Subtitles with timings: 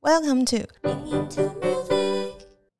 [0.00, 0.68] Welcome to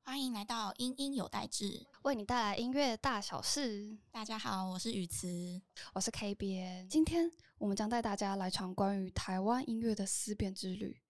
[0.04, 3.98] 欢迎来到英音有代志，为你带来音乐大小事。
[4.12, 5.60] 大家好，我是雨慈，
[5.94, 6.88] 我是 K N。
[6.88, 7.28] 今天
[7.58, 11.00] 我们将带大家来场关于台湾音乐的思辨之旅。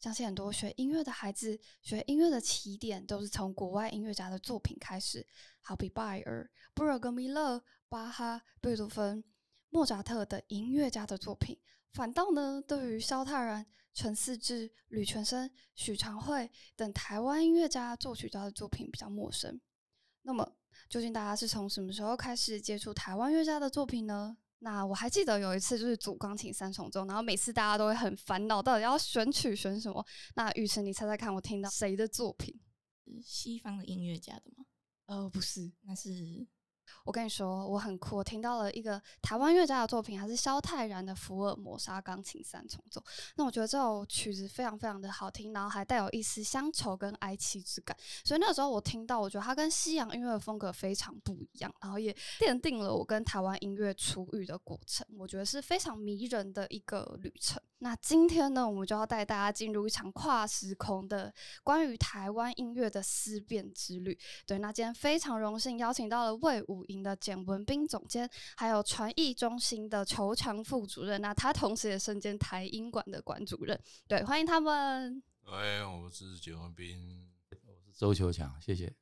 [0.00, 5.24] 相信很多学音乐的孩子，学音乐的起点都是从国外音乐家的作品开始，
[5.60, 9.22] 好比拜尔、布尔格米勒、巴哈、贝多芬、
[9.70, 11.56] 莫扎特的音乐家的作品。
[11.94, 19.60] 反倒呢，对于萧泰然、陈思志、吕全生、许长惠等台湾音乐家、作曲家的作品比较陌生。
[20.22, 20.56] 那么，
[20.88, 24.36] 究竟大家是从什么时候开始接触台湾乐家的作品呢？
[24.58, 30.04] 那我还记得有一次就是组钢琴三重奏，然后每次大家都会很烦恼，到底要选曲选什么？
[30.34, 32.60] 那雨辰，你猜猜看，我听到谁的作品？
[33.22, 34.64] 西方的音乐家的吗？
[35.06, 36.44] 呃，不是，那是。
[37.04, 43.00] 我跟你说，我很酷，我听到了一个台湾乐家的作品，还是萧泰然的《福尔摩沙钢琴三重奏》。
[43.36, 47.94] 那我觉得这首曲子非常非常的好听，然后还带有一丝乡愁跟哀戚之感。
[48.24, 55.06] 所以那个时候我听到，我觉得它跟西洋音乐的风格非常不一样，然后也奠定了我跟台湾音乐初遇的过程。
[55.18, 57.60] 我觉得是非常迷人的一个旅程。
[57.78, 61.30] 那今天呢，我们就要带大家进入一场跨时空的
[61.62, 64.18] 关于台湾音乐的思辨之旅。
[64.46, 71.20] 对，那今天非常荣幸邀请到了魏武营的简文斌总监，还有传艺中心的球场副主任。
[71.20, 73.78] 那他同时也身兼台音馆的馆主任。
[74.06, 75.22] 对，欢迎他们。
[75.42, 78.94] 喂，我是简文斌，我是周球强，谢谢。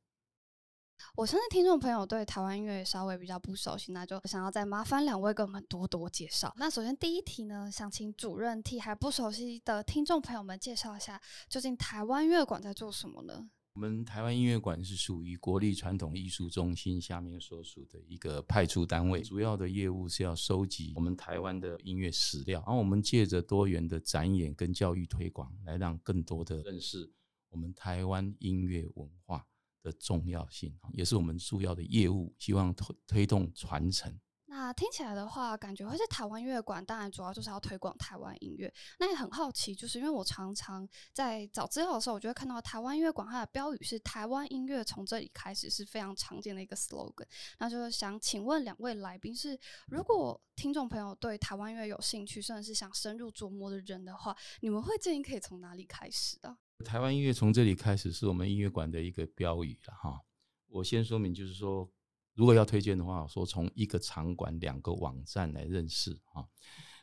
[1.17, 6.53] 我相信听众朋友对台湾音乐稍微比较不熟悉，那就想要再麻烦两位给我们多多介绍。
[6.57, 13.51] 那首先第一题呢，想请主任替还不熟悉的听众朋友们介绍一下，究竟台湾音乐馆在做什么呢？
[13.75, 27.11] 我们台湾音乐馆是属于国立传统艺术中心下面所属的一个派出单位，主要的业务是要收集我们台湾的音乐史料，然后我们借着多元的展演跟教育推广，来让更多的认识
[27.49, 29.47] 我们台湾音乐文化。
[29.85, 34.17] 的重要性也是我们主要的业务，希望推推动传承。
[34.55, 38.71] 那听起来的话，感觉会是台湾音乐馆，当然主要就是要推广台湾音乐。
[38.99, 47.25] 那也很好奇，就是因为我常常在找资料的时候，我就会看到台湾音乐馆它的标语是“台湾音乐从这里开始”，是非常常见的一个 slogan。
[47.59, 56.55] 那就是想请问两位来宾，是如果听众朋友对台湾音乐有兴趣，甚至是想深入琢磨的人的话，你们会建议可以从哪里开始的？
[56.85, 60.21] 台湾音乐从这里开始是我们音乐馆的一个标语了哈。
[60.69, 61.91] 我先说明，就是说，
[62.35, 66.47] 如果要推荐的话，说从一个场馆、两个网站来认识啊。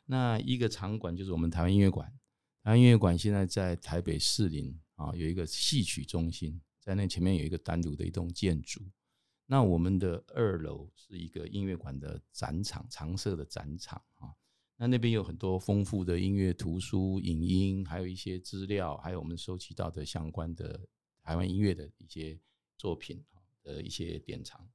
[0.05, 2.11] 那一个场馆就是我们台湾音乐馆，
[2.63, 8.81] 台湾音乐馆现在在台北市林啊，有一个戏曲中心，在那前面有一个单独的一栋建筑。
[9.45, 14.33] 那我们的二楼是一个音乐馆的展场，常设的展场啊。
[14.77, 20.87] 那那边有很多丰富的音乐图书、影音，还有一些资料，还有我们收集到的相关的
[21.21, 22.39] 台湾音乐的一些
[22.77, 23.23] 作品
[23.61, 24.67] 的一些典藏。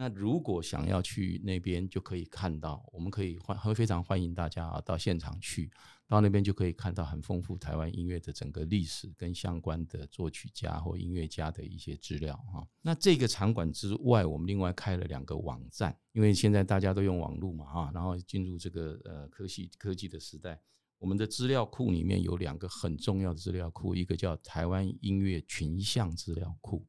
[0.00, 5.68] 那如果想要去那边，就可以看到，我们可以欢会非常欢迎大家啊到现场去，
[6.06, 12.64] 到那边就可以看到很丰富台湾音乐的整个历史跟相关的作曲家或音乐家的一些资料哈。
[12.80, 20.60] 那这个场馆之外，我们另外开了两个网站，因为现在大家都用网络嘛哈，然后进入这个呃科技科技的时代，
[21.00, 26.86] 我们的资料库里面有两个很重要的资料库，一个叫台湾音乐群像资料库，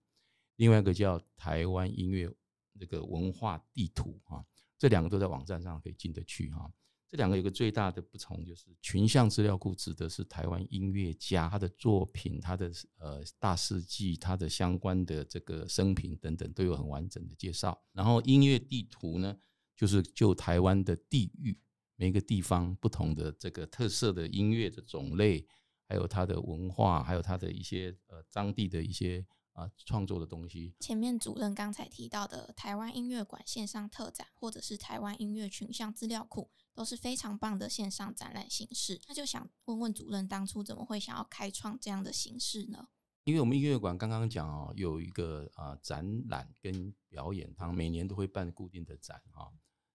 [0.58, 2.32] 另外一个叫台湾音乐。
[2.80, 4.42] 这个文化地图啊，
[4.78, 6.72] 这两个都在网站上可以进得去哈。
[7.10, 17.84] 这两个有个最大的不同，就是群像资料库指的是台湾音乐家他的作品、他的呃大事记、他的相关的这个生平等等都有很完整的介绍。
[17.94, 19.36] 然后音乐地图呢，
[19.76, 21.60] 就是就台湾的地域
[21.96, 25.44] 每个地方不同的这个特色的音乐的种类，
[25.88, 29.26] 还有它的文化，还有它的一些呃当地的一些。
[29.60, 30.74] 啊，创作的东西。
[30.80, 39.02] 前面主任刚才提到的台湾音乐馆线上特展，或者是台湾音乐群像资料库，都是非常棒的线上展览形式。
[39.08, 42.88] 那就想问问主任，当初怎么会想要开创这样的形式呢？
[43.26, 49.52] 因为我们音乐馆刚刚讲哦，有一个啊展览跟表演，它每年都会办固定的展啊。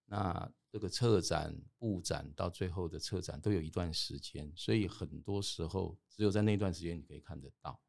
[0.06, 7.81] 那这个策展、布展到最后的策展都有一段时间，所以很多时候只有在那段时间你可以看得到。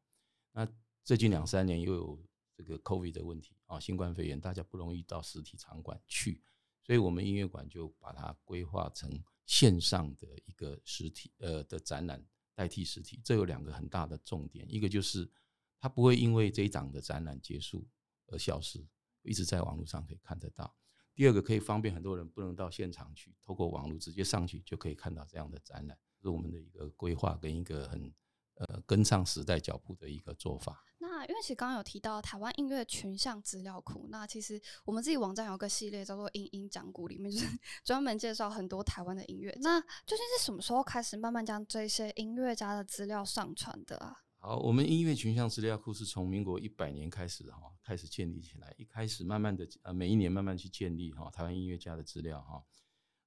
[0.52, 0.66] 那
[1.06, 2.20] 最近两三年又有
[2.52, 6.42] 这个 COVID 的问题啊，新冠肺炎，大家不容易到实体场馆去，
[6.82, 9.08] 所以我们音乐馆就把它规划成
[9.44, 12.26] 线上的一个实体呃的展览
[12.56, 13.20] 代替实体。
[13.22, 15.30] 这有两个很大的重点，一个就是
[15.78, 17.86] 它不会因为这一场的展览结束
[18.26, 18.84] 而消失，
[19.22, 20.74] 一直在网络上可以看得到。
[21.14, 28.12] 第二个可以方便很多人不能到现场去，透过网络直接上去就可以看到这样的展览，是我们的一个规划跟一个很。
[28.56, 30.82] 呃跟上时代脚步的一个做法。
[30.98, 37.46] 那因为其实刚刚有提到台湾音乐群像资料库，那其实我们自己网站有个系列叫做“音音讲古”，里面就是
[37.84, 39.56] 专门介绍很多台湾的音乐。
[39.60, 44.16] 那究竟是什么时候开始慢慢将这些音乐家的资料上传的啊？
[44.38, 48.74] 好，我们音乐群像资料库是从民国一百年开始哈，开始建立起来。
[48.78, 52.64] 一开始慢慢的呃，每一年慢慢去建立哈，台湾音乐家的资料哈。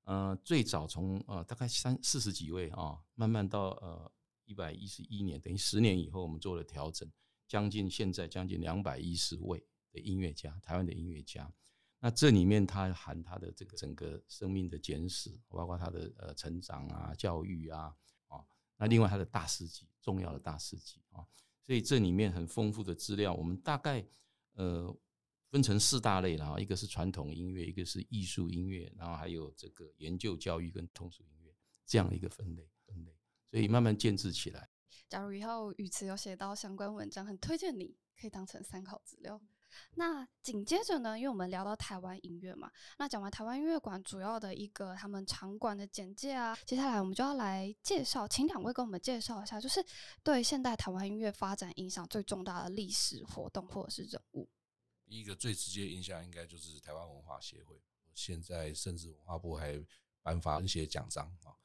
[0.06, 4.12] 呃，最早从呃大概三四十几位啊，慢慢到呃
[4.50, 7.08] 一百一十一年，等于十年以后，我们做了调整。
[7.48, 11.52] 将近现在将近两百一十位的音乐家，台湾的音乐家。
[12.00, 17.96] 那这里面他含他的这个整个生命的简史，包括他的呃成长啊、教育啊，
[18.28, 18.44] 啊，
[18.78, 21.26] 那另外他的大事记，重要的大事记啊。
[21.64, 24.04] 所以这里面很丰富的资料，我们大概
[24.54, 24.96] 呃
[25.50, 31.52] 分成四大类了啊，一个是传统音乐，一个是艺术音乐，然后还有这个研究教育跟通俗音乐
[31.86, 32.70] 这样一个分类，
[33.52, 34.70] 所以慢慢建制起来。
[35.08, 39.42] 假如以后语词有写到相关文章，很推荐你可以当成参考资料。
[39.96, 49.84] 那紧接着呢，因为我们聊到台湾音乐嘛，那讲完台湾音乐馆主要的一个他们场馆的简介啊，接下来我们就要来介绍，请两位跟我们介绍一下，就是
[50.24, 54.50] 对现代台湾音乐发展影响最重大的历史活动或者是人物。
[55.06, 57.80] 一个最直接影响应该就是台湾文化协会，
[58.16, 59.80] 现在甚至文化部还
[60.24, 61.59] 颁发文学奖章啊。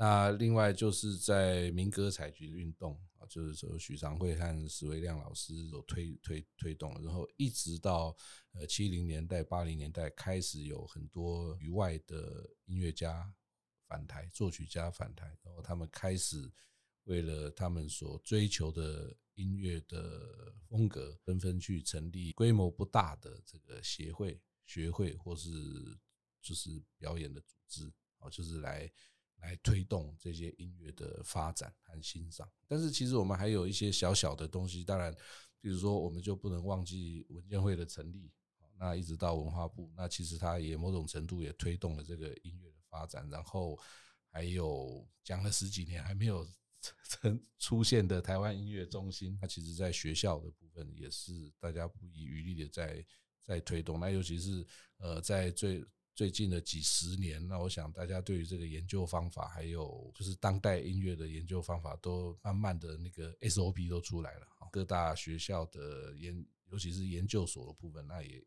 [0.00, 8.16] 那另外就是在民歌采集运动啊，就是说许长惠和史维亮老师有推推推动，然后一直到
[8.52, 13.30] 呃七零年代八零年代开始有很多域外的音乐家
[13.88, 16.50] 返台，作曲家返台，然后他们开始
[17.04, 25.50] 为了他们所追求的音乐的风格，纷纷去成立规模不大的这个协会、学会或是
[26.40, 28.90] 就是表演的组织啊，就是来。
[29.40, 35.14] 来推动这些音乐的发展和欣赏，但是其实我们还有一些小小的东西，当然，
[35.60, 38.30] 比如说我们就不能忘记文件会的成立，
[38.78, 43.78] 那一直到文化部，那其实它也某种程度也推动了这个音乐的发展，然后
[44.30, 46.46] 还有讲了十几年还没有
[47.08, 53.06] 出出现的台湾音乐中心，它其实在学校的部分也是大家不遗余力的在
[53.44, 54.66] 在推动，那尤其是
[54.98, 55.84] 呃在最。
[56.14, 64.46] 最近的几十年，那我想大家对于这个研究方法，还有就是当代音乐的研究方法，都慢慢的那个 SOP 都出来了。
[64.70, 68.44] 各大学校的研，尤其是研究所的部分，那也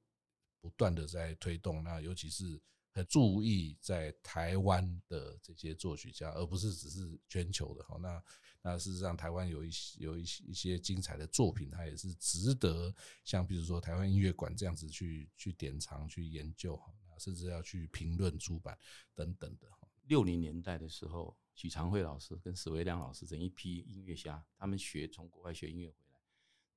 [0.62, 1.84] 不断的在推动。
[1.84, 2.62] 那尤其是
[2.92, 7.84] 很注意在台湾的这些作曲家，而不是只是全球的。
[7.86, 8.24] 哈，那
[8.62, 12.94] 那事实上台湾有一些有一些一些精彩的作品，它也是值得
[13.26, 16.80] 像比如说台湾音乐馆这样子去去典藏、去研究。
[17.18, 18.78] 甚至要去评论出版
[19.14, 19.68] 等等的。
[20.08, 26.20] 六零年代的时候，许长惠老师跟史维亮老师等一批音乐家，他们学从国外学音乐回来，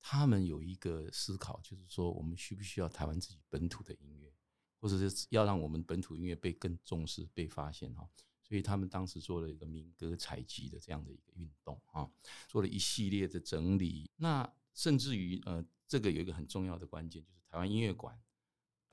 [0.00, 4.32] 他们有一个思考，就是说我们需不需要台湾自己本土的音乐，
[4.78, 8.08] 或者是要让我们本土音乐被更重视、被发现哈。
[8.44, 12.08] 所以他们当时做了一个民歌采集的这样的一个运动啊，
[12.46, 14.08] 做了一系列的整理。
[14.14, 18.16] 那甚至于呃，这个有一个很重要的关键，就是台湾音乐馆。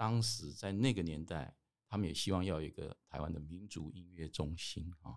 [0.04, 1.56] 当时在那个年代，
[1.88, 5.16] 他们也希望要一个台湾的民族音乐中心啊。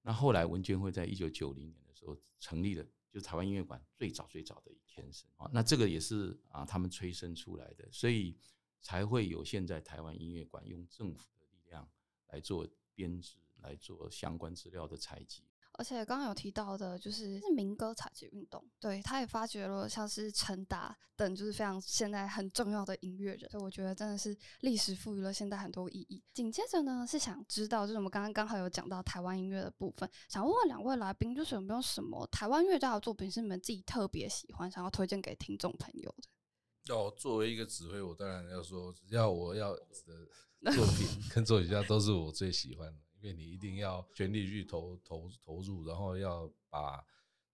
[0.00, 5.50] 那后来文建会在一九九零年的时候成立了，就台湾音乐馆最早最早的一天生啊。
[5.52, 8.38] 那这个也是啊，他们催生出来的，所以
[8.80, 11.90] 才会有现在台湾音乐馆用政府的力量
[12.28, 12.64] 来做
[12.94, 15.47] 编制，来做相关资料的采集。
[15.78, 26.20] 而且刚刚有提到的，就是民歌采集运动，对，他也发掘了像是陈达等，就是非常现在很重要的音乐人，所以我觉得真的是历史赋予了现在很多意义。
[26.34, 36.28] 紧接着呢，是想知道，就是我们刚刚刚好有讲到台湾音乐的部分，想问问两位来宾，就是有没有什么台湾乐家的作品是你们自己特别喜欢，想要推荐给听众朋友的？
[36.92, 42.98] 要作为一个指挥，我当然要说，只要我要的作品跟作曲家都是我最喜欢的。
[43.20, 47.04] 因为你一定要全力去投投投入，然后要把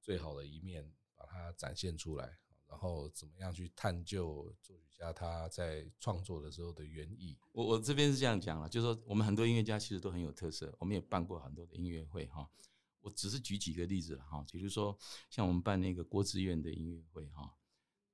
[0.02, 7.38] 最好的一面把它展现出来，然后怎么样去探究作曲家他在创作的时候的原意。
[7.52, 12.46] 我我这边是这样讲了，就是说我们很多音乐家其实都很有特色，我们也办过很多的音乐会哈。
[13.00, 14.98] 我只是举几个例子了哈，比如说
[15.30, 17.54] 像我们办那个郭志远的音乐会哈，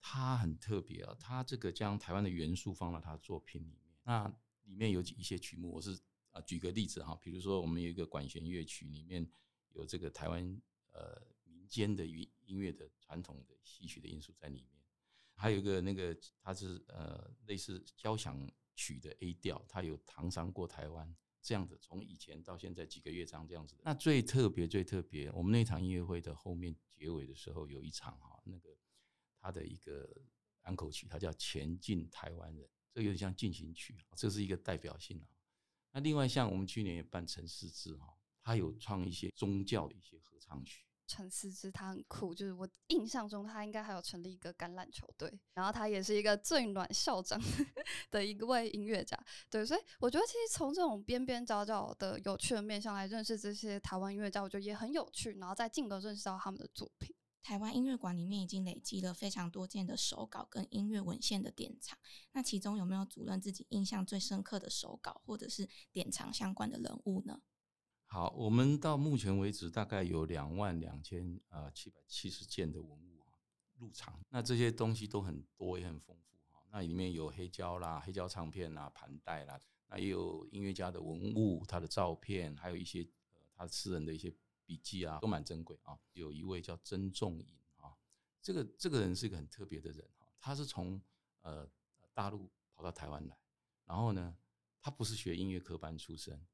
[0.00, 4.28] 他很特别啊，他这个将台湾的元素放到他作品里面，那
[4.66, 5.99] 里面有一些曲目我是。
[6.31, 9.29] 啊，举个例子哈，比如说我们有一个管弦乐曲，里面
[9.71, 10.61] 有这个台湾
[10.93, 14.83] 呃民间的音音乐的传统的戏曲的因素在里面，
[15.35, 23.77] 还有一个那个它是呃类似交响曲的 A 调，它有唐山过台湾这样的，从以前到现在几个乐章这样子。
[23.83, 28.77] 那最特别、最特别，我们那场音乐会的后面结尾的时候，有一场哈，那个
[29.41, 30.09] 他的一个
[30.61, 35.27] 安口曲，它叫《前进台湾人》，这有点像进行曲，这是一个代表性啊。
[35.92, 40.85] 那另外像我们去年也办陈思之哈，他有创一些宗教的一些合唱曲。
[41.06, 47.42] 陈思之他很酷，就是我印象中他应该还有成立一个橄榄球队，然后他也是一个最暖校长
[48.12, 49.18] 的一位音乐家。
[49.50, 57.12] 对，所以我觉得其实从这种边边角角的有趣的面向来认识这些台湾音乐家，我觉得也很有趣，然后再进而认识到他们的作品。
[57.42, 61.99] 台湾音乐馆里面已经累积了非常多件的手稿跟音乐文献的典藏，
[62.32, 67.40] 那其中有没有主任自己印象最深刻的手稿或者是典藏相关的人物呢？
[68.04, 73.23] 好，我们到目前为止大概有两万两千呃七百七十件的文物
[73.78, 76.62] 入场，那这些东西都很多也很丰富哈。
[76.70, 84.30] 那里面有黑胶啦、黑胶唱片啦、盘带啦，那也有音乐家的文物、他的照片，还有一些呃他私人的一些
[84.71, 85.99] 笔记啊，都蛮珍贵啊。
[86.12, 87.97] 有一位叫曾仲颖啊，
[88.41, 91.03] 这个这个人是一个很特别的人哈，他是从
[91.41, 91.69] 呃
[92.15, 93.37] 大陆跑到台湾来，
[93.85, 94.37] 然后呢，
[94.81, 96.47] 他不是学音乐科班出身，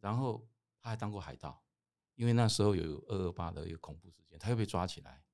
[0.00, 0.48] 然后。
[0.80, 1.60] 他还当过海盗，
[2.14, 5.24] 因为那时候有二二八的一个恐怖事件，他又被抓起来，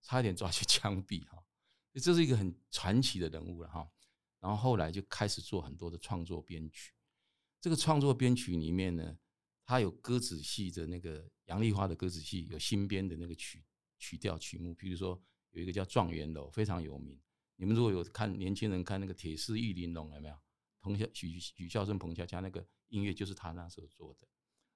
[0.00, 1.44] 差一点抓去枪毙哈。
[1.92, 3.86] 这是一个很传奇的人物了哈。
[4.40, 6.94] 然后后来就开始做很多的创作编曲。
[7.60, 9.14] 这个创作编曲里面呢，
[9.64, 13.64] 他有歌子戏的那个杨丽花的歌子戏，有新编的那个曲
[13.98, 17.20] 曲调曲目，比如说有一个叫《状元楼》，非常有名。
[17.56, 20.36] 你们如果有看年轻人看那个《铁狮玉玲珑》，有没有？
[20.80, 24.28] 彭孝许许孝顺、彭佳佳那个音乐就是他那时候做的。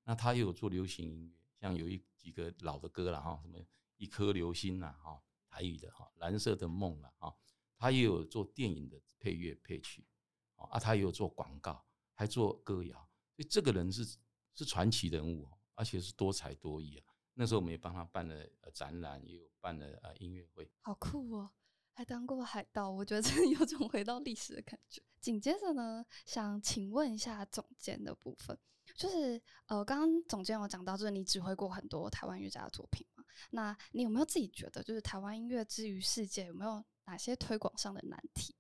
[0.05, 3.59] 那他又有做流行音乐，像有一几个老的歌了哈，什么
[3.99, 7.37] 一颗流星呐哈，台语的哈，蓝色的梦了哈，
[7.77, 10.07] 他也有做电影的配乐配曲，
[10.55, 12.97] 啊，他也有做广告，还做歌谣，
[13.37, 14.17] 所以这个人是
[14.59, 17.07] 是传奇人物，而且是多才多艺啊。
[17.35, 21.51] 那时候我们也帮他办了展览，也有办了呃音乐会，好酷哦，
[21.93, 25.01] 还当过海盗，我觉得真的有种回到历史的感觉。
[25.21, 28.59] 紧接着呢，想请问一下总监的部分。
[28.97, 33.23] 就是呃，刚刚总监有讲到，就是你指挥过很多台湾音乐家的作品嘛？
[33.51, 38.57] 那你有没有自己觉得，就是台湾音乐之于世界，有没有哪些推广上的难题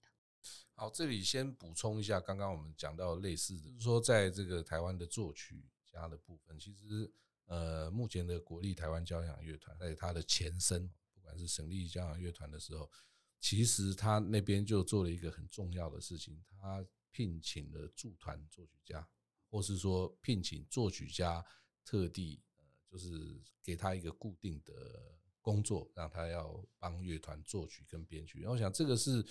[0.74, 5.64] 好，这里先补充一下，刚刚我们讲到类似的，就是说在这个台湾的作曲
[6.00, 7.10] 家的部分，其实
[7.46, 12.90] 呃，目前的国立台湾交响乐团在它的前身，不管是省立交响乐团的时候，
[13.40, 19.08] 其实他那边就做了一个很重要的事情，他聘请了驻团作曲家。
[19.50, 21.42] 或是说聘请作曲家，
[21.82, 28.40] 特地呃，就是给他一个固定的工作，让他要帮乐团作曲跟编曲。
[28.40, 29.24] 然后我想这个是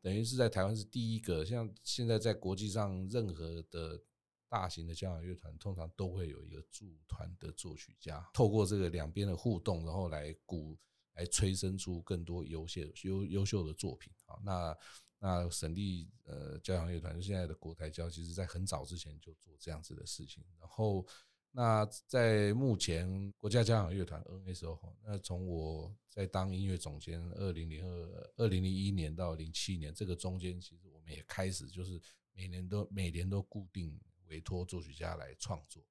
[0.00, 4.02] 等于是在台湾是第一个，像现在在国际上任何的
[4.50, 10.76] 大型的交响乐团，通常都会有一个驻团的作曲家，透过这个两边的互动，然后来鼓
[11.14, 14.34] 来催生出更多优秀优优秀的作品啊。
[14.42, 14.76] 那
[15.20, 20.42] 那省立呃交响乐团现在的国台交，其实在很早之前就做这样子的事情。
[20.58, 21.06] 然后，
[21.52, 32.00] 那在目前国家交响乐团 NSO，那从我在当音乐总监二零零二二零零一年到零七年这个中间，其实我们也开始就是
[32.32, 34.00] 每年都每年都固定
[34.30, 35.84] 委托作曲家来创作。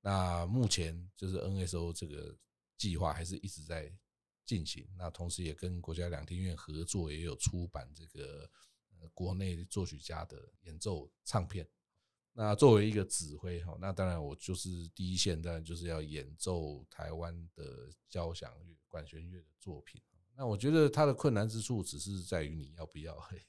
[0.00, 2.34] 那目前就是 NSO 这个
[2.76, 3.92] 计划还是一直在
[4.46, 4.88] 进行。
[4.96, 8.48] 那同时也跟国家两厅院合作，也有出版这个。
[9.14, 11.64] 国内作曲家的演奏唱片，
[12.32, 20.02] 那作为一个指挥哈，那当然我就是第一线，当然就是要演奏台湾的交响乐、管弦乐的作品。
[20.34, 23.40] 那我觉得它的困难之处只是在于你要不要嘿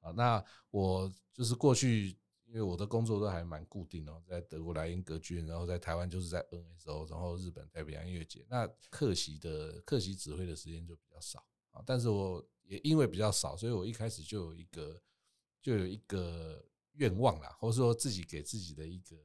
[0.00, 0.10] 啊。
[0.10, 2.14] 那我就是过去，
[2.52, 11.82] 因为我的工作都还蛮固定哦，在德国莱茵格郡，然后在台湾就是在 NSO，然后日本太平洋音乐节，那客席的客席指挥的时间就比较少啊。
[11.86, 15.02] 但是我也因为比较少，所以我一开始就有一个
[15.62, 19.16] 就有一个愿望啦，或者说自己给自己的一个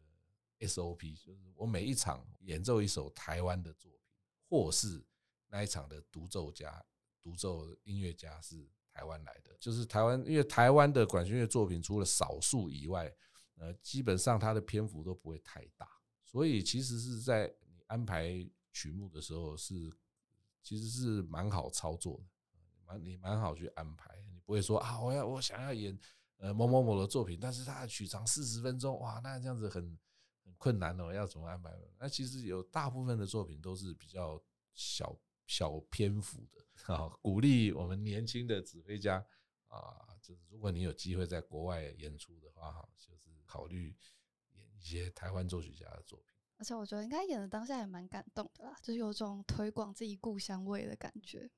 [0.62, 4.02] SOP，就是我每一场演奏一首台湾的作品，
[4.48, 5.06] 或是
[5.48, 6.82] 那一场的独奏家、
[7.22, 13.14] 独奏音乐家是台湾来的，就是台湾，因为台湾的管弦乐作品除了少数以外，
[13.58, 15.88] 呃，基本上它的篇幅都不会太大，
[16.24, 18.28] 所以其实是在你安排
[18.74, 19.96] 曲目的时候是
[20.64, 22.24] 其实是蛮好操作的。
[22.88, 25.96] 蛮你蛮好去安排，你不会说啊，我要我想要演
[26.38, 29.84] 呃某某某的作品，但是它的曲长四十分钟，哇，那这样子很
[30.44, 31.70] 很困难哦，要怎么安排？
[32.00, 34.42] 那其实有大部分的作品都是比较
[34.74, 35.16] 小
[35.48, 39.26] 小篇幅的啊，鼓励我们年轻的指挥家
[39.68, 43.96] 啊，就是如果你有机会在国外演出的话，哈，就是考虑
[44.54, 46.28] 演一些台湾作曲家的作品。
[46.60, 51.50] 而且我觉得应该演的当下也蛮感动的啦，就是有种推广自己故乡味的感觉。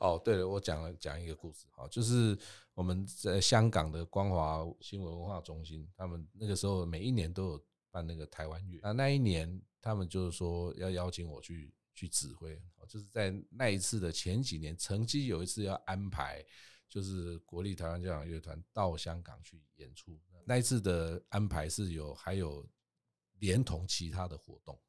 [0.00, 2.36] 哦，对了，我讲了讲一个故事哈，就是
[2.74, 16.44] 我们在香港的光华新闻文化中心，他们那个时候每一年都有办那个台湾乐，啊那一年他们就是说要邀请我去去指挥，就是在那一次的前几年，曾经有一次要安排，
[16.88, 22.64] 就是国立台湾交响乐团到香港去演出，那一次的安排是有还有
[23.40, 24.80] 连同其他的活动。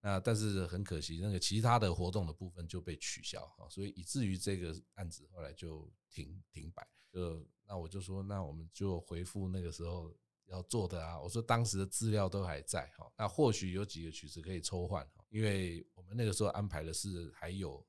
[0.00, 6.84] 那但是很可惜，那个其他的活动的部分就被取消啊，所以以至于这个案子后来就停停摆。
[7.12, 10.12] 就那我就说，那我们就回复那个时候
[10.52, 11.20] 要做的啊。
[11.20, 17.84] 我说当时的资料都还在哈，那或许有几个曲子可以抽换哈，因为我们那个时候安排的是还有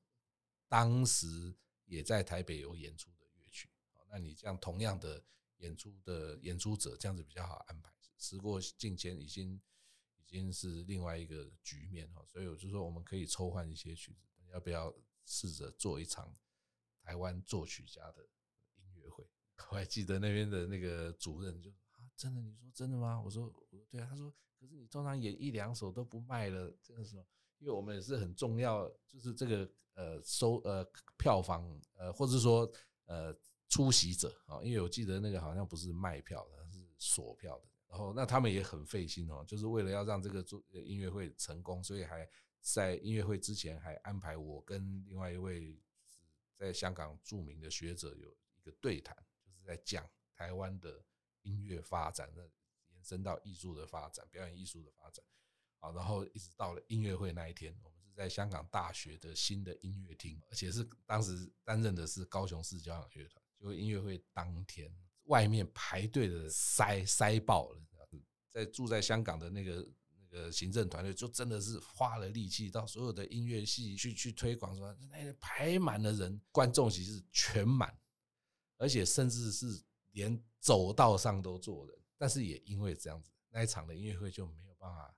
[0.68, 1.54] 当时
[1.84, 3.70] 也在台北有演出的乐曲。
[4.10, 5.22] 那你这样同样的
[5.58, 7.92] 演出的演出者，这样子比较好安排。
[8.18, 9.60] 时过境迁，已经。
[10.26, 14.92] 已经是另外一个局面哈，所以我就说我们可以抽换一些曲子，要不要
[15.24, 16.34] 试着做一场
[17.02, 18.26] 台湾作曲家的
[18.74, 19.24] 音乐会？
[19.70, 21.70] 我还记得那边的那个主任就，
[22.16, 22.40] 真的？
[22.40, 23.20] 你说真的吗？
[23.20, 24.06] 我说我对啊。
[24.10, 27.24] 他说，可是你通常演一两首都不卖了，这个时候，
[27.58, 32.70] 因为我们也是很重要，就是这个呃收呃票房呃或者说
[33.06, 33.34] 呃
[33.68, 37.64] 出席者啊，因为我记得那个好像不是卖票的，是锁票的。
[37.86, 42.28] 然后，那他们也很费心哦，就是为了要让这个做音乐会成功，所以还
[42.60, 45.80] 在音乐会之前还安排我跟另外一位
[46.56, 50.04] 在香港著名的学者有一个对谈，就是在讲
[50.34, 51.00] 台湾的
[51.44, 55.24] 音乐发展，那延伸到艺术的发展、表演艺术的发展。
[55.78, 63.42] 好，然后一直到了音乐会那一天，我们是在香港大学的新的音乐厅，而且是当时担任的是高雄市交响乐团。
[63.60, 64.94] 就音乐会当天。
[65.24, 67.80] 外面排队的塞塞爆了，
[68.52, 69.88] 在住在香港的那个
[70.20, 77.98] 那个行政团队就真的是花了力气，到所有的音乐系去去推广，说那排满了人，观众席是全满，
[78.76, 79.82] 而且甚至是
[80.14, 81.96] 连走道上都坐人。
[82.16, 85.14] 但是也因为这样子，那一场的音乐会就没有办法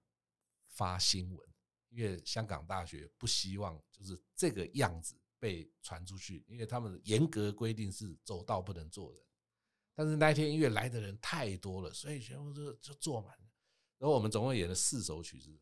[0.66, 1.48] 发新闻，
[1.90, 9.22] 因为香港大学不希望就是这个样子被传出去，因为他们严格规定是走道不能坐人。
[9.94, 13.48] 但是那一天音乐来的人太多了，所以全部都就坐满了。
[13.98, 15.56] 然后我们总共演了四首曲子，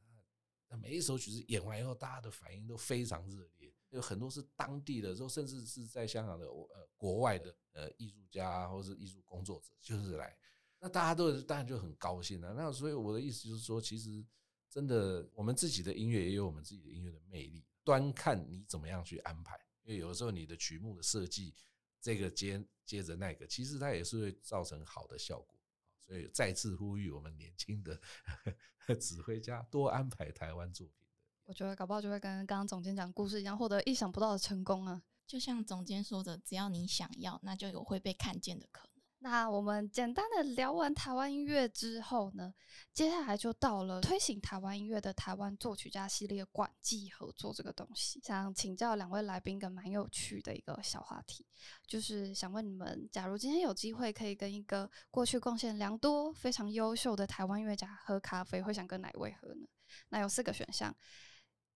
[0.69, 10.37] 那每一首曲子演完以后，大家的反应都非常热烈，有很多是当地的，说甚至是在香港的呃国外的呃艺术家或者是艺术工作者，就是来，
[10.79, 12.53] 那大家都当然就很高兴了。
[12.53, 14.25] 那所以我的意思就是说，其实
[14.69, 19.59] 真的我们自己的音乐也有我们自己的音乐的魅力，端看你怎么样去安排。
[19.85, 21.55] 因为有的时候你的曲目的设计。
[22.01, 25.59] 这个接接着那个，其实它也是会造成好的效果，
[26.07, 27.99] 所以再次呼吁我们年轻的
[28.45, 28.55] 呵
[28.85, 31.04] 呵指挥家多安排台湾作品。
[31.47, 35.03] 我觉得搞不好就会跟刚刚总监讲故事一样，获得意想不到的成功啊！
[35.27, 38.91] 就像总监说的，只要你想要，那就有会被看见的可能。
[39.19, 42.53] 那我们简单的聊完台湾音乐之后呢，
[42.93, 48.21] 接下来就到了推行台湾音乐的台湾作曲家系列管际合作这个东西。
[48.23, 51.47] 想请教两位来宾一个蛮有趣的一个小话题，
[51.87, 59.67] 就是想问你们，假如今天有机会可以跟一个过去贡献良多、非常优秀的台湾音乐家喝咖啡，会想跟哪位喝呢？
[60.11, 60.95] 那有四个选项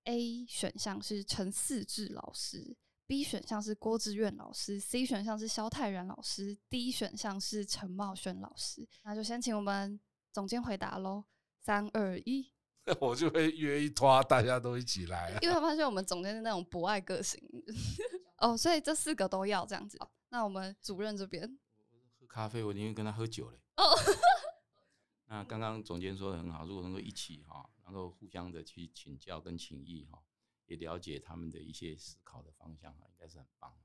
[0.04, 2.76] ，A 选项是陈四志老师。
[3.06, 8.86] B 选项是郭志远老师，C 选项是萧泰然老师，D 选项是陈茂轩老师。
[9.02, 9.98] 那就先请我们
[10.30, 11.24] 总监回答喽。
[11.58, 12.52] 三二一，
[13.00, 15.38] 我就会约一拖，大家都一起来。
[15.40, 17.42] 因为我发现我们总监是那种博爱个性
[18.38, 19.98] 哦，所以这四个都要这样子。
[20.28, 21.58] 那我们主任这边，
[22.20, 23.58] 喝咖啡，我宁愿跟他喝酒嘞。
[23.76, 23.96] 哦，
[25.28, 30.22] 那刚刚总监说的很好，如果能够一起哈，能够互相的去请教跟请益哈。
[30.66, 33.78] 也了解他们的一些思考的方向哈，应该是很棒哈。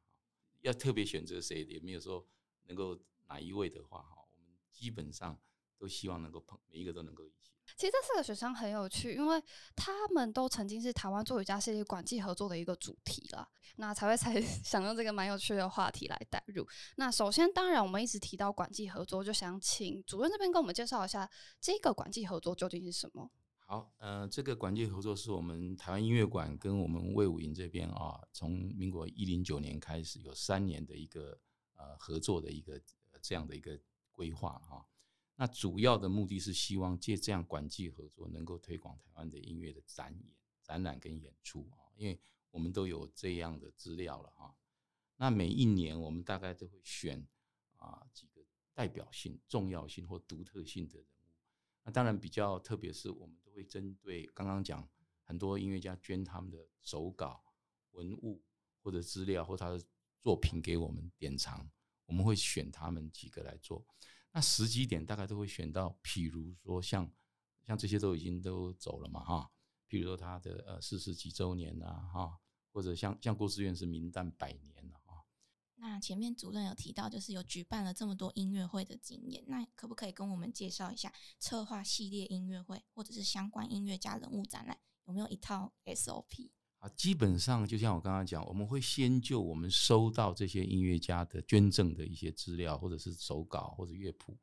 [0.60, 2.28] 要特别选择谁，也没有说
[2.66, 5.40] 能够哪一位的话哈，我们基本上
[5.78, 7.52] 都希望能够碰每一个都能够一起。
[7.78, 9.42] 其实这四个学生很有趣，因为
[9.78, 16.68] 他们都曾经是台湾作曲家系列管际合作的一个主题了，那才会才 想用这个蛮有趣的话题来带入。
[16.98, 21.30] 那首先，当然我们一直提到管际合作，就想请主任这边跟我们介绍一下
[21.62, 23.32] 这个管际合作究竟是什么。
[23.74, 31.42] 好，呃，这个管界合作是我们台湾音乐馆跟我们魏武营这边啊，从民国一零九年开始有三年的一个
[31.74, 32.80] 呃合作的一个
[33.20, 33.80] 这样的一个
[34.12, 34.86] 规划哈。
[35.38, 40.32] 那主要的目的是希望借这样管际合作，能够推广台湾的音乐的展演、
[40.62, 44.56] 展览跟演出啊，因为我们都有这样的资料了哈。
[45.16, 47.28] 那每一年我们大概都会选
[47.78, 51.08] 啊几个代表性、重要性或独特性的人物。
[51.86, 54.88] 那当然比较特别是我们会针对刚刚讲
[55.24, 57.44] 很多音乐家捐他们的手稿、
[57.92, 58.44] 文物
[58.82, 59.82] 或者资料或他的
[60.22, 61.70] 作品给我们典藏，
[62.06, 63.86] 我们会选他们几个来做。
[64.32, 67.10] 那时机点大概都会选到，譬如说像
[67.64, 69.52] 像这些都已经都走了嘛哈，
[69.88, 72.40] 譬如说他的呃四十几周年啊哈，
[72.72, 75.00] 或者像像郭志远是名旦百年了。
[75.86, 86.52] 那前面主任有提到，就是有举办了这么多音乐会的经验，那可不可以跟我们介绍一下策划系列音乐会或者是相关音乐家人物展览有没有一套 SOP？
[86.78, 94.38] 啊，基本上就像我刚刚讲，我们会先就我们收到这些音乐家的捐赠的一些资料，或者是手稿或者乐谱，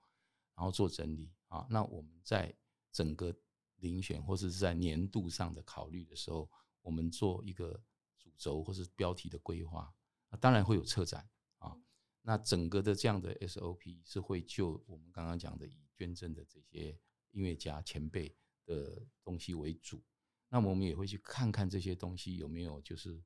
[0.54, 1.66] 然后做整理啊。
[1.70, 2.54] 那我们在
[2.92, 3.34] 整个
[3.80, 6.50] 遴选或者是在年度上的考虑的时候，
[6.82, 7.82] 我们做一个
[8.18, 9.90] 主轴或是标题的规划。
[10.30, 11.76] 那当然会有策展啊。
[12.22, 16.98] 那整个的这样的 SOP 是会就我们刚刚讲的以捐赠的这些
[17.32, 20.02] 音乐家前辈的东西为主。
[20.48, 23.22] 那么我们也会去看看这些东西有没有就是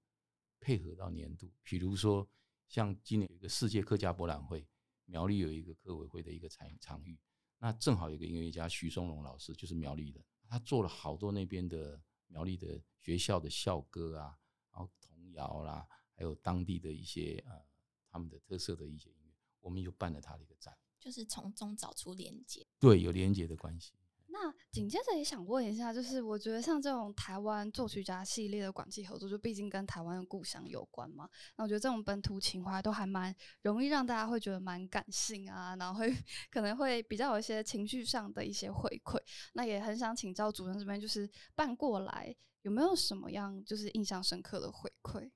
[0.61, 2.29] 配合到年度，比如说
[2.69, 4.67] 像今年有一个世界客家博览会，
[5.07, 7.19] 苗栗有一个客委会的一个场场域，
[7.59, 14.39] 那正好有一个音乐家徐松龙老师就是苗栗的，他做了好多那边的苗栗的学校的校歌啊，
[14.71, 17.61] 然后童谣啦，还有当地的一些呃
[18.09, 23.95] 他们的特色的一些音乐，我们又办了他的一个展，就是从中找出连接，对，有连接的关系。
[24.27, 31.29] 那紧接着也想问一下，就是我觉得像这种台湾作曲家系列的管际合作，就毕竟跟台湾的故乡有关嘛。
[31.57, 36.13] 那我觉得这种本土情怀都还蛮容易让大家会觉得蛮感性啊，然后会
[36.51, 39.21] 可能会比较有一些情绪上的一些回馈。
[39.53, 45.31] 那也很想请教主任这边，就是办过来有没有什么样就是印象深刻的回馈？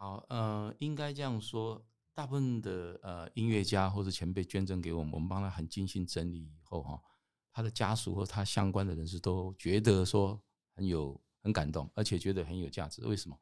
[0.00, 1.84] 好，呃，应该这样说，
[2.14, 7.02] 大部分的呃音乐家或者前辈捐赠给我们，我们帮他很精心整理以后哈。
[7.50, 10.40] 他的家属和他相关的人士都觉得说
[10.76, 13.04] 很有很感动，而且觉得很有价值。
[13.08, 13.36] 为什么？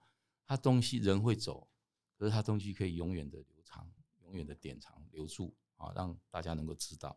[0.46, 1.68] 他东西人会走，
[2.16, 3.86] 可是他东西可以永远的留长，
[4.22, 7.14] 永远的典藏留住啊，让大家能够知道。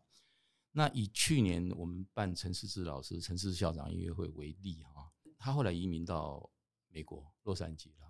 [0.70, 6.50] 那以去年我们办陈思志老师、陈思校长音乐会为例哈，他后来移民到
[6.88, 8.09] 美国洛杉矶了。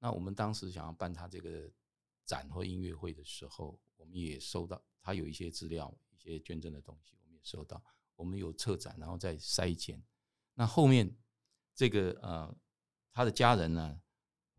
[0.00, 1.70] 那我们当时想要办他这个
[2.26, 7.80] 展或音乐会的时候，我们也收到他有一些资料、一些捐赠的东西，我们也收到。
[8.16, 10.02] 我们有策展，然后再筛检。
[10.54, 11.16] 那后面
[11.74, 12.54] 这个呃，
[13.12, 13.98] 他的家人呢，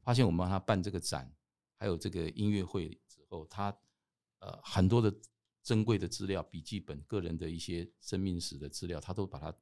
[0.01, 1.31] 发现我们帮他办这个展，
[1.75, 3.69] 还有这个音乐会之后，他
[4.39, 5.15] 呃很多的
[5.61, 9.55] 珍贵的资料、笔记本、个人的一些生命史的资料，他都把它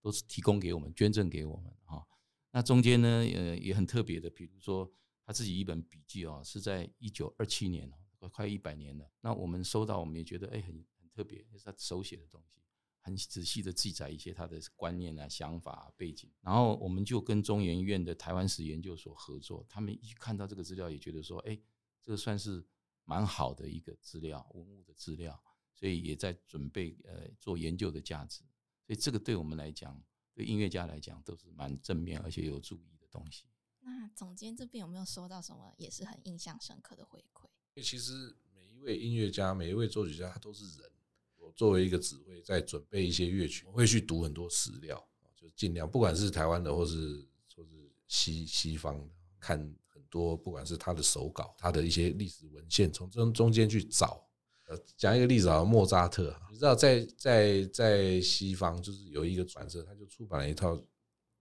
[0.00, 2.04] 都是提供给我们，捐赠给我们哈。
[2.50, 4.92] 那中间呢，呃也很特别的，比如说
[5.24, 9.10] 他自己一本笔记哦，是在一九二七年快快一百年了。
[9.20, 12.60] 那我们收到，我们也觉得哎很很特别，是他手写的东西。
[13.06, 21.60] 很仔细的记载一些他的观念啊、想法、背景，然后我们就跟中研院的台湾史研究所合作，他们一看到这个资料，也觉得说，哎，
[22.00, 22.66] 这个算是
[23.04, 25.38] 蛮好的一个资料，文物的资料，
[25.74, 28.38] 所以也在准备呃做研究的价值，
[28.86, 33.44] 所以这个对我们来讲，对音乐家来讲都是蛮正面而且有注意的东西。
[33.84, 37.44] 那总监这边有没有收到什么也是很印象深刻的回馈？
[37.74, 40.90] 因为其实每一位音乐家、每一位作曲家，他都是人。
[41.36, 47.22] 我作为一个指挥，在准备一些乐曲，我会去读很多史料，就尽量不管是台湾的或是
[47.54, 54.26] 或是西西方的，看很多，不管是他的手稿，他的一些历史文献，从中中间去找。
[54.66, 60.74] 呃，讲一个例子啊，莫扎特，你知道在在在西方就是有一个转折，他就出版了一套，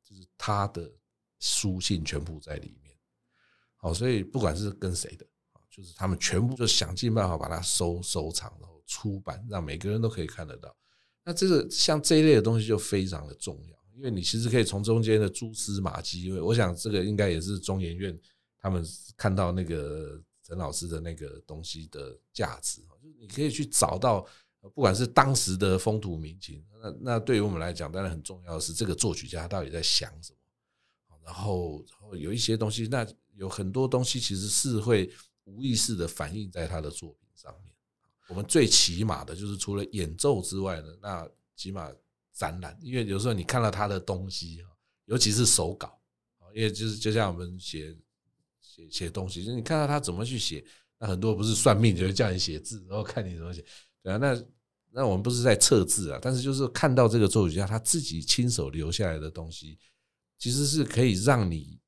[0.04, 0.92] 就是他的
[1.44, 2.96] 书信全部在里面。
[3.76, 8.74] 好，所以不管是跟谁的啊，就是他们全部就想尽办法把它收收藏然后。
[8.86, 10.76] 出版让每个人都可以看得到，
[11.24, 18.16] 那这个像这一类的东西就非常的重要，因为你其实可以从中间的蛛丝马迹，因为我想这个应该也是中研院
[18.60, 24.24] 他们看到那个陈老师的那个东西的价值，就是你可以去找到，
[24.60, 30.38] 不管是当时的风土民情，那那对于我们来讲，当然很重要的是这个作曲家到底在想什么，
[31.24, 35.12] 然后然后有一些东西，那有很多东西其实是会
[35.46, 37.74] 无意识的反映在他的作品上面。
[38.30, 41.92] 我们最起码的就是除了演奏之外呢，那起码
[42.32, 44.64] 展览，因为有时候你看到他的东西
[45.06, 46.00] 尤其是手稿
[46.56, 47.96] 因为就是就像我们写
[48.62, 50.64] 写写东西，就是你看到他怎么去写，
[51.00, 53.66] 那很多不是算命，就是叫你写字，然后看你怎么写，
[54.02, 54.44] 对啊，那
[54.92, 59.80] 那我们不是在测字啊，但是就是看到这个作曲家他自己亲手留下来的东西，
[60.44, 61.80] 其实是可以让你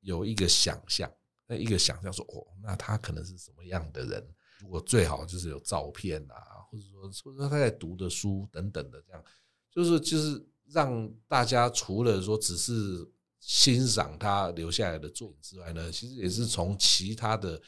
[0.00, 1.10] 有一个想象，
[1.46, 4.34] 那一个想象说，哦，那他可能是什么样的人。
[4.60, 6.36] 如果最好就是有照片啊，
[6.68, 9.24] 或者说或者说他在读的书等等的，这样
[9.70, 17.58] 就是就是让大家除了说只是欣赏他留下来的作品之外呢，其实也是从其他的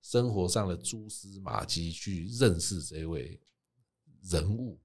[0.00, 3.38] 生活上的蛛丝马迹去认识这位
[4.22, 4.80] 人物。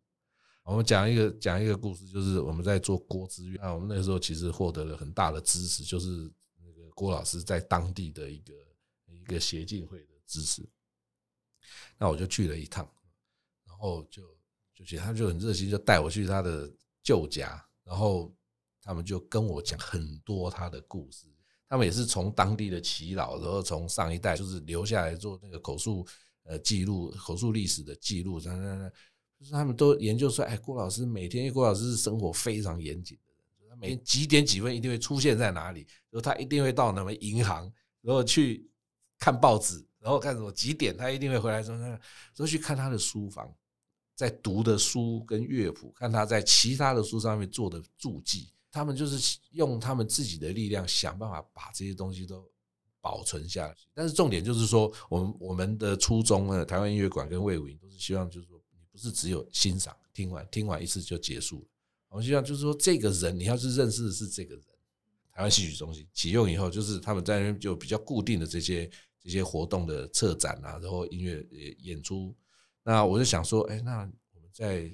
[0.67, 6.29] 我们讲一个讲一个故事，就是我们在做郭之月，那我们那时候其实获得了很大的支持，就是
[6.61, 8.53] 那个郭老师在当地的一个
[9.05, 10.61] 一个协进会的支持。
[11.97, 12.85] 那我就去了一趟，
[13.65, 14.21] 然后就
[14.75, 16.69] 就觉得他就很热心，就带我去他的
[17.01, 18.35] 旧家，然后
[18.81, 21.27] 他们就跟我讲很多他的故事。
[21.69, 26.05] 他们也是从当地的耆老，然后从上一代就是留下来做那个口述
[26.43, 28.91] 呃记录、口述历史的记录，那那那。
[29.39, 37.71] 就是他们都研究出来，哎，郭老师每天，因为郭老师是生活非常严谨的人，他每天几点几分一定会出现在哪里，然后他一定会到哪么银行，
[38.01, 38.67] 然后去
[39.19, 41.99] 看报纸，然后看什么几点他一定会回来，说那，然
[42.39, 43.53] 后去看他的书房，
[44.15, 52.43] 在读的书跟乐谱，看他在其他的书上面做的注记，他们就是用他们自己的力量想办法把这些东西都
[52.99, 53.85] 保存下去。
[53.93, 58.56] 但是重点就是说，我们我们的初衷呢，台湾音乐馆跟魏武营都是希望就是说。
[58.97, 61.65] 不是只有欣赏，听完听完一次就结束了。
[62.09, 64.63] 我希望就是说，这个人你要是认识的是这个人，
[65.31, 68.89] 台湾戏曲中心启用以后，就是他们在那边就比较固定的这些
[69.21, 71.45] 这些活动的策展啊，然后音乐
[71.77, 72.35] 演出。
[72.81, 73.99] 那我就想说，哎，那
[74.33, 74.91] 我们在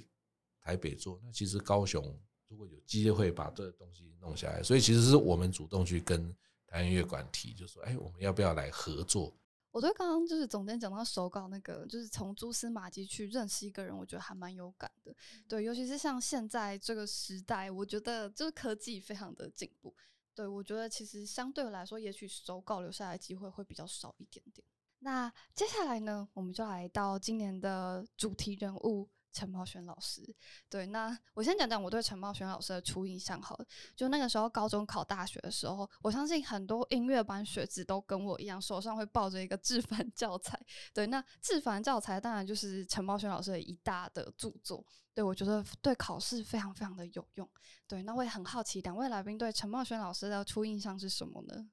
[0.60, 2.04] 台北做，那其实高雄
[2.50, 6.30] 如果有机会把这个东西弄下来，所以其实是我们主动去跟
[6.68, 9.34] 台湾音乐馆提，就说，哎，我们要不要来合作？
[9.74, 15.14] 我对刚刚就是总监讲到手稿那个，就是从蛛丝马迹去认识一个人，我觉得还蛮有感的。
[15.48, 19.94] 对，尤其是像现在这个时代，我觉得就是科技非常的进步。
[20.36, 24.64] 对我觉得其实相对来说，也许手稿留下来机会会比较少一点点。
[25.00, 29.10] 那接下来呢，我们就来到今年的主题人物。
[29.34, 30.22] 陈茂轩老师，
[30.69, 33.65] 对，那我先讲讲我对陈茂轩老师的初印象好了。
[33.96, 40.58] 就那个时候高中考大学的时候，我相信很多音乐班学子都跟我一样，手上会抱着一个志凡教材。
[40.93, 44.86] 对，那志凡教材当然就是陈茂轩老师的一大的著作。
[45.15, 47.50] 对我觉得对考试非常非常的有用。
[47.88, 51.69] 对，那我也很好奇，两位来宾对陈茂轩老师的初印象是什么呢？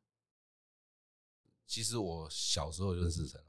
[1.67, 3.41] 其实我小时候就认识陈。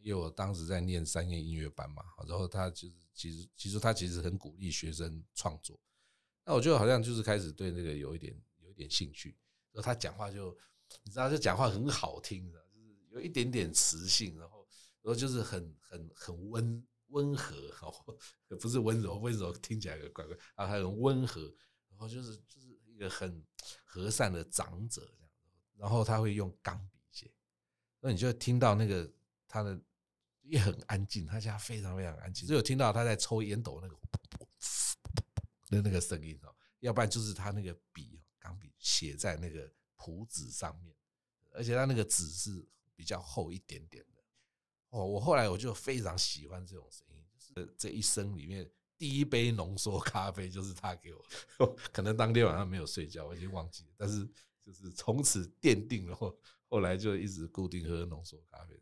[0.00, 5.78] 因为我当时在念三年音乐班嘛，然后他就是其实其实他其实很鼓励学生创作，
[6.44, 9.36] 那我就好像就是开始对那个有一点有一点兴趣，
[9.72, 10.56] 然后他讲话就
[11.02, 14.68] 你知道，就讲话很好听的，就是有一点点磁性，然后
[15.02, 17.56] 然后就是很很很温温和，
[18.60, 21.42] 不是温柔温柔听起来怪怪啊，还很温和，
[21.90, 23.44] 然后就是就是一个很
[23.84, 25.30] 和善的长者这样，
[25.76, 27.30] 然后他会用钢笔写，
[28.00, 29.10] 那你就听到那个
[29.48, 29.80] 他的。
[30.42, 33.94] 也很安静，他家非常非常安静，只有听到他在抽烟斗那个
[35.68, 36.48] 的那个声音哦，
[36.80, 40.96] 要不然就是他那个笔钢笔写在那个谱纸上面，
[41.50, 44.22] 而且他那个纸是比较厚一点点的
[44.88, 45.04] 哦。
[45.04, 51.22] 我后来我就非常喜欢这种声音，就是这一生里面第一杯浓缩咖啡就是他给我
[51.58, 54.26] 的，可能当天晚上没有睡觉，我已经忘记了，但是
[54.64, 56.34] 就是从此奠定了，后
[56.70, 58.80] 后来就一直固定喝浓缩咖啡。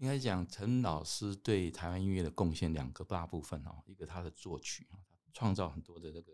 [0.00, 4.96] 应该讲陈老师对台湾音乐的贡献两个大部分哦，一个他的作曲啊，
[5.34, 6.32] 创造很多的这个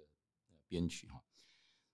[0.68, 1.20] 编曲哈，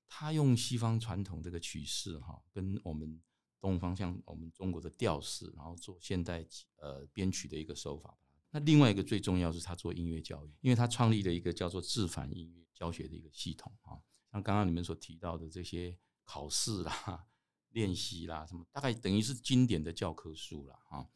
[0.06, 3.18] 他用西方传统这个曲式哈，跟我们
[3.58, 8.18] 东方像我们中国的调式，然后做现代呃编曲的一个手法。
[8.50, 13.96] 那另外一个最重要是他做音乐教育，因为他创立了一个叫做自反音乐教学的一个系统啊，
[14.30, 17.26] 像刚刚你们所提到的这些考试啦、
[17.72, 21.08] 练习啦什么，大概等于是经典的教科书了啊。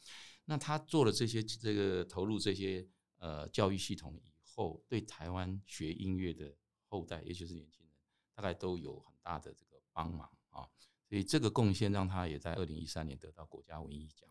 [0.47, 7.95] 那他做了这些，这个投入这些呃教育系统以后，对台湾学音乐的后代，也就是年轻人，
[8.33, 10.67] 大概都有很大的这个帮忙啊。
[11.09, 14.29] 所以这个贡献让他也在二零一三年得到国家文艺奖。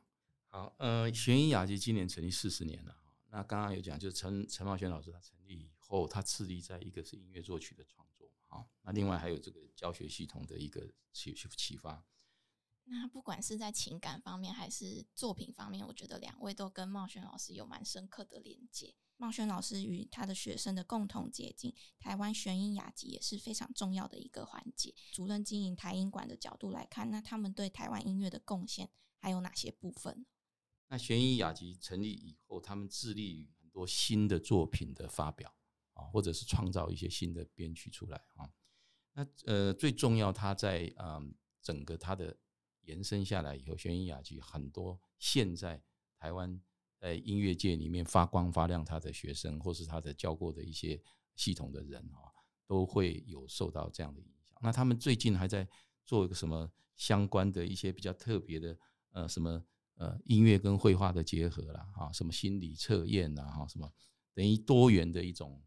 [0.47, 2.97] 好，呃，弦音雅集今年成立四十年了。
[3.29, 12.01] 那刚刚有讲，就是陈陈茂轩老师他成立以后，他致力在一个是音乐作曲的创作啊，那另外还有这个教学系统的一个启启发。
[12.87, 18.93] 那不管是在情感方面还是作品方面，我觉得两位都跟茂轩老师有蛮深刻的连接。
[19.17, 24.93] 茂轩老师与他的学生的共同接近，台湾悬音雅集也是非常重要的一个环节。
[25.11, 30.25] 主任经营台音馆的角度来看，那他们对台湾音乐的贡献还有哪些部分？
[30.89, 35.55] 那悬音雅集成立以后，他们致力于很多新的作品的发表
[35.93, 38.51] 啊，或者是创造一些新的编曲出来啊。
[39.13, 42.37] 那呃，最重要，他在嗯整个他的。
[42.85, 45.81] 延伸下来以后，玄音雅集很多现在
[46.17, 46.61] 台湾
[46.97, 51.01] 在音乐界里面发光发亮他的学生，或是他的教过的一些
[51.35, 52.31] 系统的人啊，
[52.65, 54.57] 都会有受到这样的影响。
[54.61, 55.67] 那他们最近还在
[56.05, 58.77] 做一个什么相关的一些比较特别的
[59.11, 59.63] 呃什么
[59.95, 63.91] 呃音乐跟绘画的结合啦，哈，什么心理测验呐，哈，什么
[64.33, 65.61] 等于多元的一种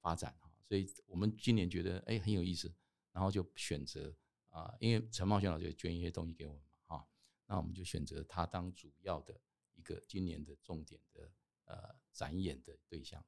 [0.00, 0.50] 发展哈。
[0.62, 2.72] 所以我们今年觉得哎很有意思，
[3.12, 4.14] 然后就选择
[4.50, 7.08] 啊，因为陈茂轩老师捐一些东西给我们嘛，哈，
[7.46, 9.40] 那我们就选择他当主要的
[9.74, 11.32] 一个今年的重点的
[11.64, 13.24] 呃展演的对象。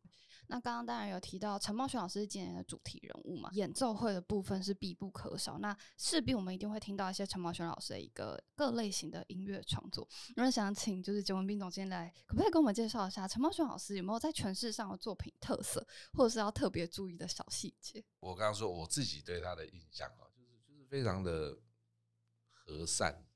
[0.48, 5.56] 那刚刚当然有提到陈茂轩老师是今年的主题人物嘛，演奏会的部分是必不可少。
[5.58, 10.06] 那势必我们一定会听到一些陈茂轩老师的一个各类型的音乐创作。
[10.34, 18.04] 那想请就是简文斌总监来，可不可以跟我们介绍一下陈茂轩老师有没有在诠释上的作品特色，或者是要特别注意的小细节？
[18.18, 20.31] 我刚刚说我自己对他的印象啊，就是就是
[20.92, 21.58] 非常的
[22.50, 23.26] 和善。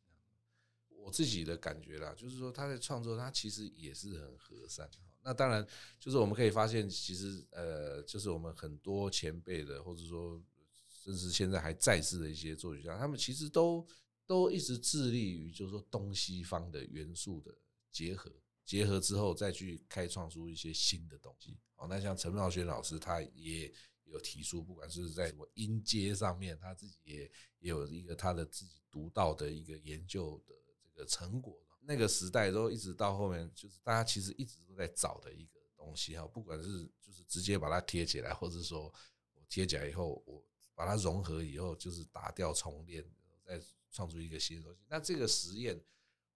[0.91, 4.87] 我自己的感觉啦，就是说他在创作，他其实也是很和善。
[5.23, 5.67] 那当然，
[5.99, 10.39] 就是我们可以发现，其实呃，就是我们很多前辈的，或者说
[10.87, 13.87] 甚至现在还在世的一些作曲家，他们其实都
[14.27, 17.57] 都一直致力于，就是说东西方的元素的
[17.91, 18.31] 结合，
[18.67, 21.57] 结合之后再去开创出一些新的东西。
[21.77, 23.73] 哦，那像陈茂轩老师，他也
[24.07, 27.23] 有提出，不管是在什么音阶上面，他自己也
[27.59, 31.61] 也有一个他的自己独到的一个研究的这个成果。
[31.81, 38.93] 那个时代都一直到后面，就是大家其实一直都在找的一个东西哈，不管是就是直接把它贴起来，或者说
[39.35, 43.09] 我贴起来以后，我把它融合以后，就是打掉重练，
[43.45, 44.81] 再创出一个新的东西。
[44.89, 45.81] 那这个实验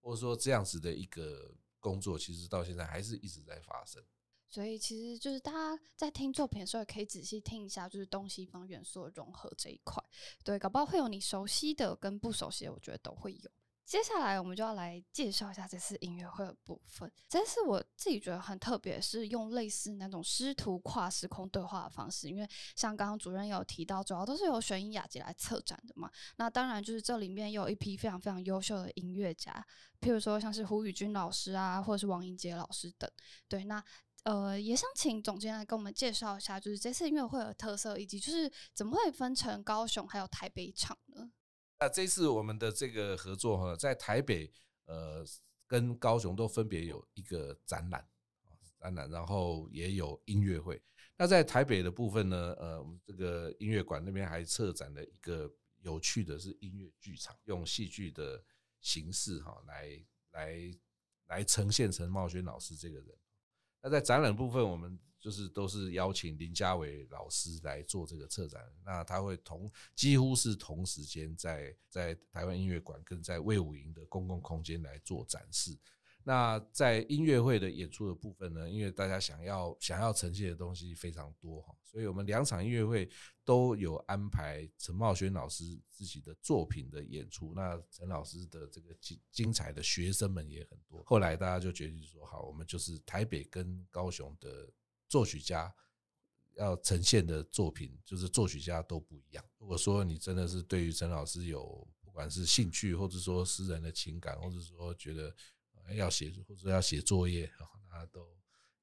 [0.01, 4.01] 或者说这样子的一个工作，其实到现在还是一直在发生。
[4.51, 10.03] 所以其实就是大家在听作品的时候，也可以仔细听一下，就是东西方元素的融合这一块。
[10.43, 13.51] 对，搞不好会有你熟悉的跟不熟悉的，我觉得都会有。
[13.87, 17.11] 接下来我们就要来介绍一下这次音乐会的部分。
[17.29, 22.29] 这次我自己觉得很特别，是用类似那种师徒跨时空对话的方式。
[22.29, 26.09] 因为像刚刚主任有提到，主要都是由玄音雅集来策展的嘛。
[26.37, 29.53] 那当然就是这里面有一批非常非常优秀的音乐家，
[30.01, 33.11] 譬如说像是胡宇君老师啊，或者是王英杰老师等。
[33.49, 33.83] 对，那
[34.25, 41.31] 呃也想请总监来跟我们介绍一下，就是这次音乐会的特色，以及就是怎么会分成高雄还有台北场呢？
[41.79, 44.53] 那这次我们的这个合作哈，在台北
[44.85, 45.25] 呃
[45.67, 48.07] 跟高雄都分别有一个展览
[48.79, 50.83] 展览，然后也有音乐会。
[51.17, 58.43] 那在台北的部分呢，呃，我们这个音乐馆那边还策展了一个有趣的是音乐剧场，用戏剧的
[58.81, 60.79] 形式哈来来
[61.29, 63.19] 来呈现陈茂轩老师这个人。
[63.83, 64.99] 那在展览部分，我们。
[65.23, 75.79] 就是都是邀请林家伟老师来做这个策展，那他会同几乎是同时间在在台湾音乐馆跟在魏武营的公共空间来做展示。
[76.23, 83.09] 那在音乐会的演出的部分呢，因为大家想要想要呈现的东西非常多哈，所以我们两场音乐会
[83.45, 87.53] 都有安排陈茂轩老师自己的作品的演出。
[87.55, 91.03] 那陈老师的这个精精彩的学生们也很多。
[91.05, 94.69] 后来大家就决定说，好，我们就是台北跟高雄的。
[95.11, 95.75] 作曲家
[96.55, 99.45] 要呈现的作品，就是作曲家都不一样。
[99.59, 105.35] 如果说你真的是对于陈老师有不管是兴趣，或者说私人的情感，或者说觉得
[105.95, 107.51] 要写或者要写作业，
[107.89, 108.27] 那都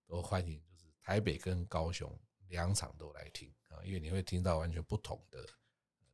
[0.05, 5.45] 都欢迎，就是台北跟高雄两场都来听啊，因为你会听到完全不同的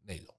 [0.04, 0.36] 内容。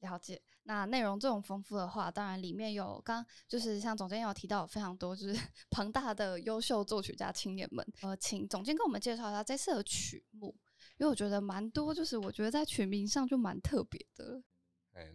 [0.00, 7.86] 了解，那内容这种丰富的话，当然里面有刚就是像总监有提到非常多，就是 庞大的优秀作曲家青年们。
[8.00, 10.56] 呃，请总监跟我们介绍一下这次的曲目，
[10.96, 14.42] 因为我觉得蛮多，就是我觉得在曲名上就蛮特别的。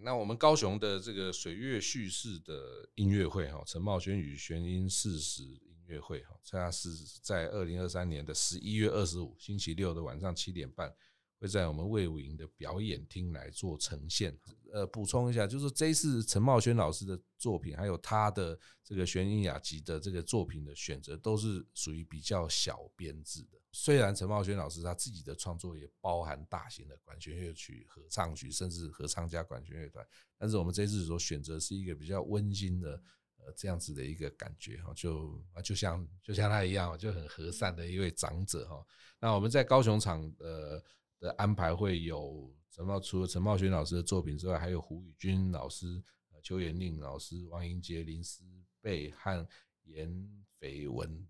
[0.01, 6.89] 那我们高雄的这个水月叙事的音乐会哈，陈茂轩与玄音四十音乐会哈，它是
[7.21, 10.93] 在二零二三年的十一月二十五星期六的晚上七点半。
[11.37, 14.35] 会在我们魏武营的表演厅来做呈现。
[14.71, 23.59] 呃，补充一下，就是这次陈茂轩老师的作品，还有他的这个玄音雅集的这个作品的选择，都是属于比较小编制的。
[23.75, 30.07] 虽然陈茂轩老师他自己的创作也包含大型的管弦乐曲、合唱曲，甚至合唱加管弦乐团，
[30.37, 32.91] 但是我们这次所选择是一个比较温馨的
[33.37, 38.85] 呃这样子的一个感觉哈，就啊就像就像他一样，就很和善的一位长者哈。
[39.19, 40.81] 那我们在高雄场呃。
[41.17, 46.03] 的安排会有陈茂，除了陈茂轩老师的作品之外，还有胡宇君老师、
[46.43, 48.43] 邱延令老师、王英杰、林思
[48.81, 49.47] 贝和
[49.85, 51.25] 严斐文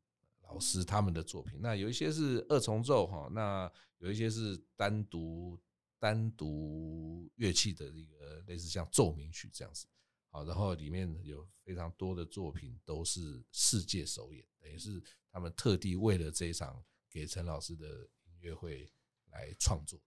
[0.47, 1.59] 老师他们的作品。
[1.61, 5.59] 那有一些是二重奏哈，那有一些是单独
[5.99, 9.87] 单独乐器的一个类似像奏鸣曲这样子。
[10.29, 17.87] 好，然后里面有非常多的作品都是世界首演，等于是他们特地为了这一场给陈老师的
[18.25, 18.91] 音乐会。
[19.31, 20.05] 来创作的，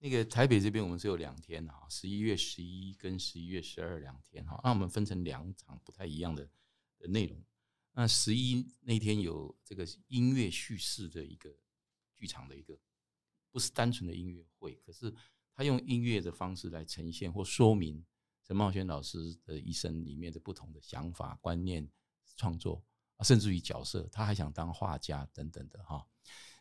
[0.00, 6.46] 那个台北这边我们是有两天哈，十一月十一跟十一月十二两天哈，那我们分成两场不太一样的
[6.98, 7.42] 的内容。
[7.98, 11.52] 那十一那天有这个音乐叙事的一个
[12.16, 12.78] 剧场的一个，
[13.50, 15.12] 不是单纯的音乐会，可是
[15.52, 18.06] 他用音乐的方式来呈现或说明
[18.44, 21.90] 陈茂轩老师的一生里面的不同的想法、观念、
[22.36, 22.84] 创作
[23.16, 26.06] 啊，甚至于角色，他还想当画家等等的哈。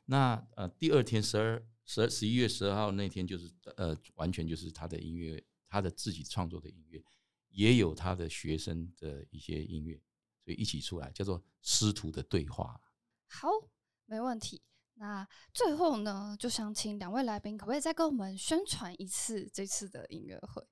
[0.05, 7.05] 那呃，第二天十二十二十一月十二号那天就是呃，完全就是他的音乐，他的自己创作的音乐，
[7.49, 10.01] 也有他的学生的一些音乐。
[10.47, 12.79] 就一起出来，叫做师徒的对话。
[13.27, 13.49] 好，
[14.05, 14.61] 没问题。
[14.93, 20.65] 那最后呢，就想请两位来宾，可不可以再跟我们宣传一次这次的音乐会？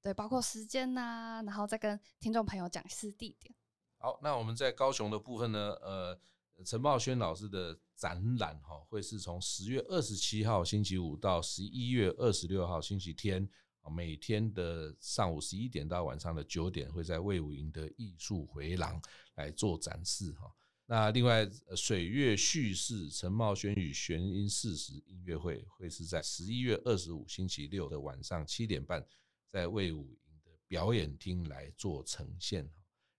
[0.00, 3.54] 对，包括时间呐，然后再跟听众朋友讲一次地点。
[3.98, 6.18] 好，那我们在高雄的部分呢，呃，
[6.64, 13.46] 陈茂轩老师的展览哈，会是从十月二十七号星期五到十一月二十六号星期天。
[13.88, 19.00] 每天的上午十一点到晚上的九点，会在魏武营的艺术回廊
[19.34, 20.52] 来做展示哈。
[20.86, 29.06] 那另外，水月叙事陈茂轩与玄音四十音乐会会是在十一月二十五星期六的晚上七点半，
[29.46, 32.66] 在魏武营的表演厅来做呈现。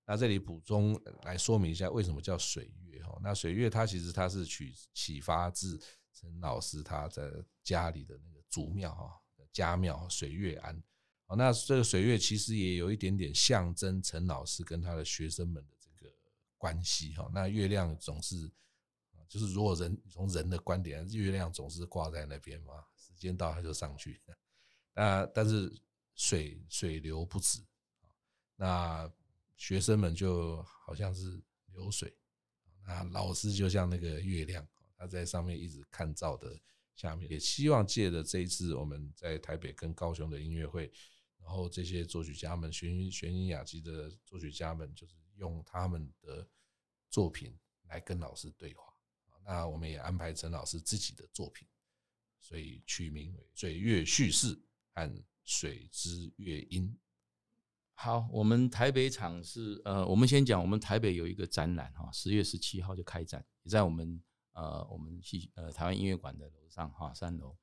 [0.03, 3.19] 那这里补充来说明一下，为什么叫水月哈？
[3.21, 5.79] 那水月它其实它是取启发自
[6.11, 7.31] 陈老师他在
[7.63, 9.11] 家里的那个祖庙哈。
[9.51, 10.81] 家庙水月庵，
[11.25, 16.13] 哦，那这个水月其实也有一点点象征陈老师跟他的学生们的这个
[16.57, 17.29] 关系哈。
[17.33, 18.49] 那月亮总是，
[19.27, 24.21] 就是如果人从人的观点，月亮总是挂在那边嘛，时间到它就上去。
[24.93, 25.71] 那但是
[26.15, 27.59] 水水流不止，
[28.55, 29.11] 那
[29.57, 31.41] 学生们就好像是
[31.73, 32.15] 流水，
[32.85, 36.59] 那老师就像那个月亮，他在上面一直看照的。
[36.99, 40.91] 下面也希望借着这一次我们在台北跟高雄的音乐会，
[41.39, 46.45] 然后这些作曲家们、弦音弦音雅集的作曲家们，就是用他们的
[47.09, 48.83] 作品来跟老师对话。
[49.45, 51.65] 那我们也安排陈老师自己的作品，
[52.41, 54.53] 所以取名为《水月叙事》
[54.93, 55.09] 和
[55.45, 56.93] 《水之乐音》。
[57.93, 64.21] 好，我们台北场是呃，我们先讲，我们台北有一个展览哈，十月十七号就开展，也在我们。
[64.53, 67.55] 呃，我们戏呃台湾音乐馆的楼上哈三楼，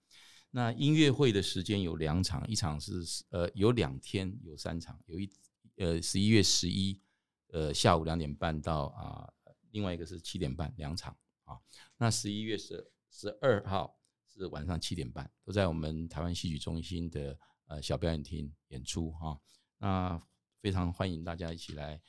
[0.50, 5.30] 那音乐会的时间有两场，一场是呃有两天有三场，有一
[5.76, 7.00] 呃十一月十一
[7.48, 9.30] 呃下午两点半到啊，
[9.72, 11.60] 另外一个是七点半两场啊，
[11.98, 19.38] 那十一月十十二号是晚上七点半，都在我们台湾戏曲中心的呃小表演厅演出哈，
[19.78, 20.22] 那
[20.60, 22.00] 非常欢迎大家一起来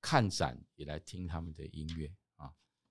[0.00, 2.12] 看展，也来听他们的音乐。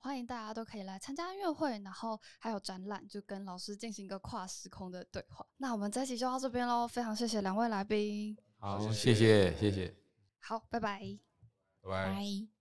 [0.06, 5.44] 欢迎大家都可以来参加音乐会，然后还有展览，就跟老师进行一个跨时空的对话。
[5.58, 8.38] 那我们这期就到这边喽，非常谢谢两位来宾。
[8.60, 9.92] 好，谢谢，谢谢。
[10.42, 11.00] 好，拜拜，
[11.82, 12.55] 拜拜。